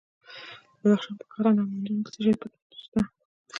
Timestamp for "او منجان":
1.61-1.99